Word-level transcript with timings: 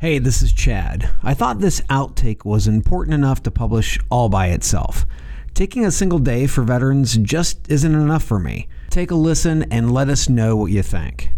Hey, 0.00 0.18
this 0.18 0.40
is 0.40 0.54
Chad. 0.54 1.10
I 1.22 1.34
thought 1.34 1.60
this 1.60 1.82
outtake 1.90 2.46
was 2.46 2.66
important 2.66 3.12
enough 3.12 3.42
to 3.42 3.50
publish 3.50 3.98
all 4.10 4.30
by 4.30 4.46
itself. 4.46 5.04
Taking 5.52 5.84
a 5.84 5.90
single 5.90 6.18
day 6.18 6.46
for 6.46 6.62
veterans 6.62 7.18
just 7.18 7.70
isn't 7.70 7.94
enough 7.94 8.24
for 8.24 8.38
me. 8.38 8.66
Take 8.88 9.10
a 9.10 9.14
listen 9.14 9.64
and 9.64 9.92
let 9.92 10.08
us 10.08 10.26
know 10.26 10.56
what 10.56 10.72
you 10.72 10.82
think. 10.82 11.32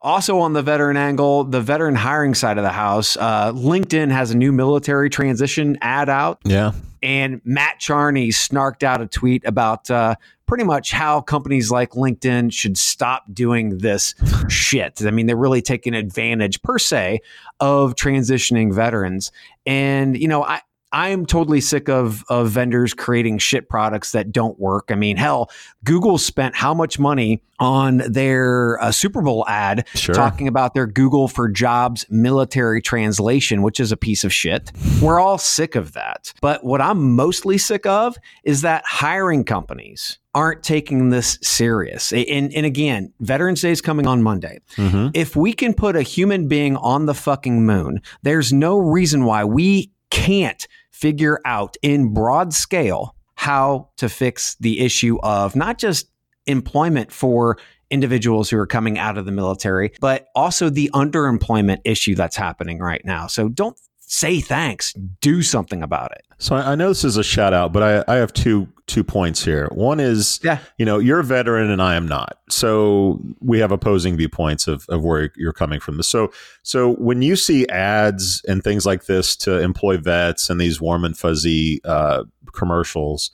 Also, 0.00 0.38
on 0.38 0.52
the 0.52 0.62
veteran 0.62 0.96
angle, 0.96 1.42
the 1.42 1.60
veteran 1.60 1.96
hiring 1.96 2.34
side 2.34 2.58
of 2.58 2.62
the 2.62 2.70
house, 2.70 3.16
uh, 3.16 3.50
LinkedIn 3.50 4.12
has 4.12 4.30
a 4.30 4.36
new 4.36 4.52
military 4.52 5.10
transition 5.10 5.76
ad 5.80 6.08
out. 6.08 6.38
Yeah. 6.44 6.74
And 7.02 7.40
Matt 7.44 7.80
Charney 7.80 8.28
snarked 8.28 8.84
out 8.84 9.00
a 9.00 9.06
tweet 9.08 9.44
about 9.44 9.90
uh, 9.90 10.14
pretty 10.54 10.64
much 10.64 10.92
how 10.92 11.20
companies 11.20 11.72
like 11.72 11.90
LinkedIn 11.94 12.52
should 12.52 12.78
stop 12.78 13.24
doing 13.32 13.78
this 13.78 14.14
shit. 14.48 15.04
I 15.04 15.10
mean, 15.10 15.26
they're 15.26 15.34
really 15.34 15.62
taking 15.62 15.94
advantage 15.94 16.62
per 16.62 16.78
se 16.78 17.22
of 17.58 17.96
transitioning 17.96 18.72
veterans. 18.72 19.32
And, 19.66 20.16
you 20.16 20.28
know, 20.28 20.44
I, 20.44 20.60
I'm 20.94 21.26
totally 21.26 21.60
sick 21.60 21.88
of 21.88 22.24
of 22.28 22.50
vendors 22.50 22.94
creating 22.94 23.38
shit 23.38 23.68
products 23.68 24.12
that 24.12 24.30
don't 24.30 24.58
work. 24.60 24.90
I 24.90 24.94
mean, 24.94 25.16
hell, 25.16 25.50
Google 25.82 26.18
spent 26.18 26.54
how 26.54 26.72
much 26.72 27.00
money 27.00 27.42
on 27.58 27.98
their 28.08 28.80
uh, 28.80 28.92
Super 28.92 29.20
Bowl 29.20 29.44
ad 29.48 29.88
Sure. 29.94 30.14
talking 30.14 30.46
about 30.46 30.74
their 30.74 30.86
Google 30.86 31.26
for 31.26 31.48
Jobs 31.48 32.06
military 32.10 32.80
translation, 32.80 33.62
which 33.62 33.80
is 33.80 33.90
a 33.90 33.96
piece 33.96 34.22
of 34.22 34.32
shit. 34.32 34.70
We're 35.02 35.18
all 35.18 35.38
sick 35.38 35.74
of 35.74 35.92
that. 35.94 36.32
But 36.40 36.62
what 36.62 36.80
I'm 36.80 37.16
mostly 37.16 37.58
sick 37.58 37.86
of 37.86 38.16
is 38.44 38.62
that 38.62 38.84
hiring 38.86 39.42
companies 39.42 40.18
aren't 40.32 40.62
taking 40.62 41.10
this 41.10 41.38
serious. 41.42 42.12
And, 42.12 42.52
and 42.54 42.66
again, 42.66 43.12
Veterans 43.20 43.62
Day 43.62 43.70
is 43.70 43.80
coming 43.80 44.06
on 44.06 44.22
Monday. 44.22 44.60
Mm-hmm. 44.76 45.08
If 45.14 45.34
we 45.34 45.52
can 45.52 45.74
put 45.74 45.96
a 45.96 46.02
human 46.02 46.46
being 46.46 46.76
on 46.76 47.06
the 47.06 47.14
fucking 47.14 47.66
moon, 47.66 48.00
there's 48.22 48.52
no 48.52 48.78
reason 48.78 49.24
why 49.24 49.44
we 49.44 49.90
can't 50.10 50.68
figure 51.04 51.38
out 51.44 51.76
in 51.82 52.14
broad 52.14 52.54
scale 52.54 53.14
how 53.34 53.90
to 53.98 54.08
fix 54.08 54.56
the 54.60 54.80
issue 54.80 55.18
of 55.22 55.54
not 55.54 55.76
just 55.76 56.08
employment 56.46 57.12
for 57.12 57.58
individuals 57.90 58.48
who 58.48 58.56
are 58.56 58.66
coming 58.66 58.98
out 58.98 59.18
of 59.18 59.26
the 59.26 59.30
military, 59.30 59.92
but 60.00 60.28
also 60.34 60.70
the 60.70 60.90
underemployment 60.94 61.76
issue 61.84 62.14
that's 62.14 62.36
happening 62.36 62.78
right 62.78 63.04
now. 63.04 63.26
So 63.26 63.50
don't 63.50 63.78
say 63.98 64.40
thanks, 64.40 64.94
do 65.20 65.42
something 65.42 65.82
about 65.82 66.12
it. 66.12 66.22
So 66.44 66.54
I, 66.56 66.72
I 66.72 66.74
know 66.74 66.88
this 66.88 67.04
is 67.04 67.16
a 67.16 67.24
shout 67.24 67.54
out, 67.54 67.72
but 67.72 67.82
I, 67.82 68.12
I 68.12 68.16
have 68.16 68.30
two 68.34 68.68
two 68.86 69.02
points 69.02 69.42
here. 69.42 69.66
One 69.72 69.98
is, 69.98 70.40
Yeah. 70.42 70.58
you 70.76 70.84
know, 70.84 70.98
you're 70.98 71.20
a 71.20 71.24
veteran 71.24 71.70
and 71.70 71.80
I 71.80 71.94
am 71.94 72.06
not, 72.06 72.36
so 72.50 73.18
we 73.40 73.58
have 73.60 73.72
opposing 73.72 74.14
viewpoints 74.18 74.68
of, 74.68 74.84
of 74.90 75.02
where 75.02 75.30
you're 75.36 75.54
coming 75.54 75.80
from. 75.80 76.02
So 76.02 76.30
so 76.62 76.96
when 76.96 77.22
you 77.22 77.34
see 77.34 77.66
ads 77.68 78.42
and 78.46 78.62
things 78.62 78.84
like 78.84 79.06
this 79.06 79.36
to 79.36 79.58
employ 79.58 79.96
vets 79.96 80.50
and 80.50 80.60
these 80.60 80.82
warm 80.82 81.02
and 81.06 81.16
fuzzy 81.16 81.80
uh, 81.86 82.24
commercials, 82.52 83.30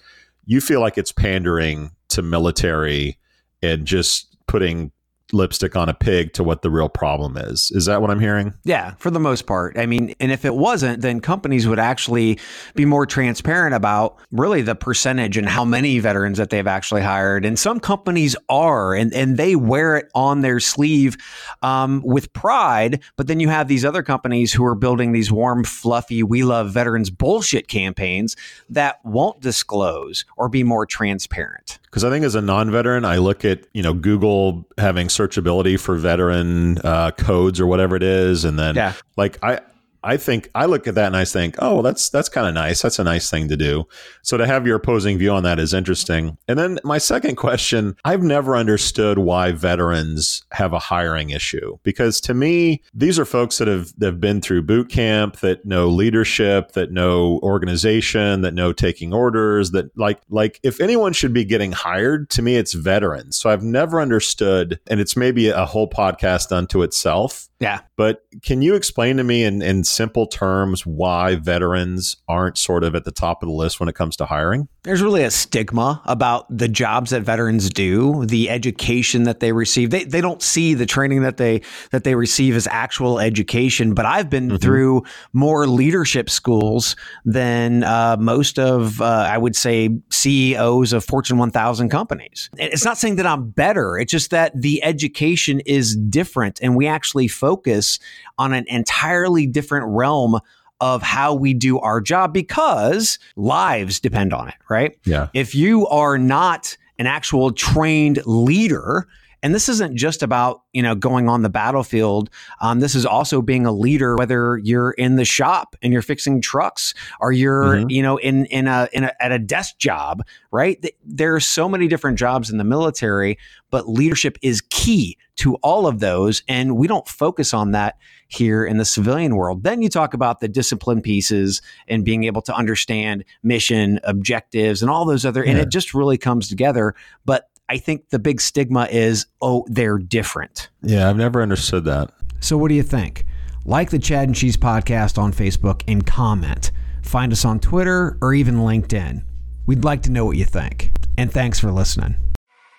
you 0.46 0.60
feel 0.60 0.78
like 0.80 0.96
it's 0.96 1.10
pandering 1.10 1.90
to 2.10 2.22
military 2.22 3.18
and 3.60 3.86
just 3.86 4.36
putting 4.46 4.92
lipstick 5.32 5.76
on 5.76 5.88
a 5.88 5.94
pig 5.94 6.32
to 6.34 6.44
what 6.44 6.62
the 6.62 6.70
real 6.70 6.88
problem 6.88 7.36
is. 7.36 7.70
Is 7.72 7.86
that 7.86 8.00
what 8.00 8.10
I'm 8.10 8.20
hearing? 8.20 8.54
Yeah, 8.64 8.94
for 8.98 9.10
the 9.10 9.20
most 9.20 9.46
part. 9.46 9.78
I 9.78 9.86
mean, 9.86 10.14
and 10.20 10.32
if 10.32 10.44
it 10.44 10.54
wasn't, 10.54 11.02
then 11.02 11.20
companies 11.20 11.66
would 11.66 11.78
actually 11.78 12.38
be 12.74 12.84
more 12.84 13.06
transparent 13.06 13.74
about 13.74 14.18
really 14.30 14.62
the 14.62 14.74
percentage 14.74 15.36
and 15.36 15.48
how 15.48 15.64
many 15.64 15.98
veterans 15.98 16.38
that 16.38 16.50
they've 16.50 16.66
actually 16.66 17.02
hired. 17.02 17.44
And 17.44 17.58
some 17.58 17.80
companies 17.80 18.36
are, 18.48 18.94
and, 18.94 19.12
and 19.14 19.36
they 19.36 19.56
wear 19.56 19.96
it 19.96 20.10
on 20.14 20.40
their 20.40 20.60
sleeve 20.60 21.16
um, 21.62 22.02
with 22.04 22.32
pride. 22.32 23.02
But 23.16 23.26
then 23.26 23.40
you 23.40 23.48
have 23.48 23.68
these 23.68 23.84
other 23.84 24.02
companies 24.02 24.52
who 24.52 24.64
are 24.64 24.74
building 24.74 25.12
these 25.12 25.30
warm, 25.30 25.64
fluffy, 25.64 26.22
we 26.22 26.42
love 26.42 26.70
veterans 26.72 27.10
bullshit 27.10 27.68
campaigns 27.68 28.36
that 28.68 29.04
won't 29.04 29.40
disclose 29.40 30.24
or 30.36 30.48
be 30.48 30.62
more 30.62 30.86
transparent. 30.86 31.78
because 31.90 32.04
I 32.04 32.10
think 32.10 32.24
as 32.24 32.34
a 32.34 32.40
non-veteran, 32.40 33.04
I 33.04 33.18
look 33.18 33.44
at 33.44 33.66
you 33.72 33.82
know 33.82 33.92
Google 33.92 34.64
having 34.78 35.08
searchability 35.20 35.78
for 35.78 35.96
veteran 35.96 36.78
uh, 36.78 37.10
codes 37.12 37.60
or 37.60 37.66
whatever 37.66 37.96
it 37.96 38.02
is, 38.02 38.44
and 38.44 38.58
then 38.58 38.74
Yeah. 38.76 38.92
like 39.16 39.38
I. 39.42 39.60
I 40.02 40.16
think 40.16 40.50
I 40.54 40.66
look 40.66 40.86
at 40.86 40.94
that 40.94 41.06
and 41.06 41.16
I 41.16 41.24
think, 41.24 41.56
oh, 41.58 41.74
well, 41.74 41.82
that's 41.82 42.08
that's 42.08 42.28
kind 42.28 42.46
of 42.46 42.54
nice. 42.54 42.82
That's 42.82 42.98
a 42.98 43.04
nice 43.04 43.30
thing 43.30 43.48
to 43.48 43.56
do. 43.56 43.86
So 44.22 44.36
to 44.36 44.46
have 44.46 44.66
your 44.66 44.76
opposing 44.76 45.18
view 45.18 45.30
on 45.30 45.42
that 45.42 45.58
is 45.58 45.74
interesting. 45.74 46.36
And 46.48 46.58
then 46.58 46.78
my 46.84 46.98
second 46.98 47.36
question, 47.36 47.96
I've 48.04 48.22
never 48.22 48.56
understood 48.56 49.18
why 49.18 49.52
veterans 49.52 50.44
have 50.52 50.72
a 50.72 50.78
hiring 50.78 51.30
issue 51.30 51.78
because 51.82 52.20
to 52.22 52.34
me, 52.34 52.82
these 52.94 53.18
are 53.18 53.24
folks 53.24 53.58
that 53.58 53.68
have 53.68 53.92
that 53.98 54.06
have 54.06 54.20
been 54.20 54.40
through 54.40 54.62
boot 54.62 54.88
camp, 54.88 55.36
that 55.36 55.64
know 55.64 55.88
leadership, 55.88 56.72
that 56.72 56.90
know 56.90 57.38
organization, 57.42 58.40
that 58.42 58.54
know 58.54 58.72
taking 58.72 59.12
orders, 59.12 59.70
that 59.70 59.96
like 59.96 60.20
like 60.28 60.60
if 60.62 60.80
anyone 60.80 61.12
should 61.12 61.32
be 61.32 61.44
getting 61.44 61.72
hired, 61.72 62.30
to 62.30 62.42
me 62.42 62.56
it's 62.56 62.72
veterans. 62.72 63.36
So 63.36 63.50
I've 63.50 63.62
never 63.62 64.00
understood, 64.00 64.80
and 64.88 65.00
it's 65.00 65.16
maybe 65.16 65.48
a 65.48 65.64
whole 65.64 65.88
podcast 65.88 66.52
unto 66.52 66.82
itself. 66.82 67.49
Yeah. 67.60 67.80
But 67.96 68.22
can 68.42 68.62
you 68.62 68.74
explain 68.74 69.18
to 69.18 69.24
me 69.24 69.44
in, 69.44 69.60
in 69.60 69.84
simple 69.84 70.26
terms 70.26 70.86
why 70.86 71.36
veterans 71.36 72.16
aren't 72.26 72.56
sort 72.56 72.82
of 72.82 72.94
at 72.94 73.04
the 73.04 73.12
top 73.12 73.42
of 73.42 73.48
the 73.48 73.54
list 73.54 73.78
when 73.78 73.88
it 73.88 73.94
comes 73.94 74.16
to 74.16 74.24
hiring? 74.24 74.68
There's 74.82 75.02
really 75.02 75.22
a 75.22 75.30
stigma 75.30 76.00
about 76.06 76.46
the 76.56 76.68
jobs 76.68 77.10
that 77.10 77.20
veterans 77.22 77.68
do, 77.68 78.24
the 78.24 78.48
education 78.48 79.24
that 79.24 79.40
they 79.40 79.52
receive. 79.52 79.90
They 79.90 80.04
they 80.04 80.22
don't 80.22 80.40
see 80.42 80.72
the 80.72 80.86
training 80.86 81.22
that 81.22 81.36
they 81.36 81.60
that 81.90 82.04
they 82.04 82.14
receive 82.14 82.56
as 82.56 82.66
actual 82.66 83.20
education. 83.20 83.92
But 83.92 84.06
I've 84.06 84.30
been 84.30 84.56
through 84.58 85.02
more 85.34 85.66
leadership 85.66 86.30
schools 86.30 86.96
than 87.24 87.84
uh, 87.84 88.16
most 88.18 88.58
of 88.58 89.02
uh, 89.02 89.04
I 89.04 89.36
would 89.36 89.54
say 89.54 89.90
CEOs 90.10 90.94
of 90.94 91.04
Fortune 91.04 91.36
1000 91.36 91.90
companies. 91.90 92.48
It's 92.56 92.84
not 92.84 92.96
saying 92.96 93.16
that 93.16 93.26
I'm 93.26 93.50
better. 93.50 93.98
It's 93.98 94.10
just 94.10 94.30
that 94.30 94.58
the 94.58 94.82
education 94.82 95.60
is 95.60 95.94
different, 95.94 96.58
and 96.62 96.74
we 96.74 96.86
actually 96.86 97.28
focus 97.28 97.98
on 98.38 98.54
an 98.54 98.64
entirely 98.68 99.46
different 99.46 99.86
realm 99.88 100.40
of 100.80 101.02
how 101.02 101.34
we 101.34 101.54
do 101.54 101.78
our 101.80 102.00
job 102.00 102.32
because 102.32 103.18
lives 103.36 104.00
depend 104.00 104.32
on 104.32 104.48
it, 104.48 104.54
right? 104.68 104.98
Yeah. 105.04 105.28
If 105.34 105.54
you 105.54 105.86
are 105.88 106.18
not 106.18 106.76
an 106.98 107.06
actual 107.06 107.52
trained 107.52 108.20
leader, 108.26 109.06
and 109.42 109.54
this 109.54 109.68
isn't 109.68 109.96
just 109.96 110.22
about 110.22 110.62
you 110.72 110.82
know 110.82 110.94
going 110.94 111.28
on 111.28 111.42
the 111.42 111.48
battlefield. 111.50 112.30
Um, 112.60 112.80
this 112.80 112.94
is 112.94 113.04
also 113.06 113.42
being 113.42 113.66
a 113.66 113.72
leader, 113.72 114.16
whether 114.16 114.58
you're 114.58 114.92
in 114.92 115.16
the 115.16 115.24
shop 115.24 115.76
and 115.82 115.92
you're 115.92 116.02
fixing 116.02 116.40
trucks, 116.40 116.94
or 117.20 117.32
you're 117.32 117.64
Mhm. 117.76 117.90
you 117.90 118.02
know 118.02 118.16
in 118.18 118.46
in 118.46 118.66
a, 118.66 118.88
in 118.92 119.04
a 119.04 119.12
at 119.22 119.32
a 119.32 119.38
desk 119.38 119.78
job, 119.78 120.22
right? 120.50 120.80
Th- 120.80 120.94
There 121.04 121.34
are 121.34 121.40
so 121.40 121.68
many 121.68 121.88
different 121.88 122.18
jobs 122.18 122.50
in 122.50 122.58
the 122.58 122.64
military, 122.64 123.38
but 123.70 123.88
leadership 123.88 124.38
is 124.42 124.62
key 124.70 125.16
to 125.36 125.54
all 125.56 125.86
of 125.86 126.00
those, 126.00 126.42
and 126.48 126.76
we 126.76 126.86
don't 126.86 127.08
focus 127.08 127.54
on 127.54 127.70
that 127.72 127.96
here 128.28 128.64
in 128.64 128.76
the 128.76 128.84
civilian 128.84 129.34
world. 129.36 129.64
Then 129.64 129.82
you 129.82 129.88
talk 129.88 130.14
about 130.14 130.40
the 130.40 130.48
discipline 130.48 131.00
pieces 131.00 131.62
and 131.88 132.04
being 132.04 132.24
able 132.24 132.42
to 132.42 132.54
understand 132.54 133.24
mission, 133.42 133.98
objectives, 134.04 134.82
and 134.82 134.90
all 134.90 135.04
those 135.04 135.24
other, 135.26 135.42
and 135.42 135.58
it 135.58 135.68
just 135.70 135.94
really 135.94 136.18
comes 136.18 136.46
together. 136.46 136.94
But 137.24 137.48
I 137.70 137.78
think 137.78 138.08
the 138.08 138.18
big 138.18 138.40
stigma 138.40 138.88
is, 138.90 139.26
oh, 139.40 139.64
they're 139.68 139.96
different. 139.96 140.70
Yeah, 140.82 141.08
I've 141.08 141.16
never 141.16 141.40
understood 141.40 141.84
that. 141.84 142.10
So, 142.40 142.58
what 142.58 142.68
do 142.68 142.74
you 142.74 142.82
think? 142.82 143.24
Like 143.64 143.90
the 143.90 143.98
Chad 144.00 144.26
and 144.26 144.34
Cheese 144.34 144.56
podcast 144.56 145.18
on 145.18 145.32
Facebook 145.32 145.84
and 145.86 146.04
comment. 146.04 146.72
Find 147.02 147.30
us 147.30 147.44
on 147.44 147.60
Twitter 147.60 148.18
or 148.20 148.34
even 148.34 148.56
LinkedIn. 148.56 149.22
We'd 149.66 149.84
like 149.84 150.02
to 150.02 150.10
know 150.10 150.24
what 150.24 150.36
you 150.36 150.46
think. 150.46 150.90
And 151.16 151.32
thanks 151.32 151.60
for 151.60 151.70
listening. 151.70 152.16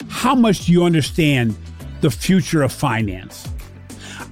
How 0.10 0.36
much 0.36 0.66
do 0.66 0.74
you 0.74 0.84
understand 0.84 1.56
the 2.02 2.12
future 2.12 2.62
of 2.62 2.74
finance? 2.74 3.48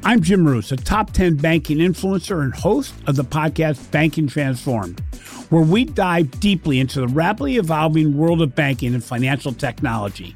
I'm 0.03 0.21
Jim 0.21 0.41
Marous, 0.41 0.73
a 0.73 0.75
top 0.75 1.13
10 1.13 1.37
banking 1.37 1.77
influencer 1.77 2.43
and 2.43 2.53
host 2.53 2.93
of 3.07 3.15
the 3.15 3.23
podcast 3.23 3.91
Banking 3.91 4.27
Transformed, 4.27 4.99
where 5.51 5.63
we 5.63 5.85
dive 5.85 6.37
deeply 6.41 6.81
into 6.81 6.99
the 6.99 7.07
rapidly 7.07 7.55
evolving 7.55 8.17
world 8.17 8.41
of 8.41 8.55
banking 8.55 8.93
and 8.93 9.03
financial 9.03 9.53
technology. 9.53 10.35